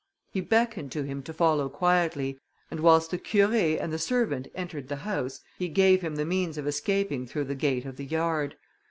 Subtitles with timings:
[0.31, 2.39] He beckoned to him to follow quietly,
[2.71, 6.57] and whilst the Curé and the servant entered the house, he gave him the means
[6.57, 8.55] of escaping through the gate of the yard.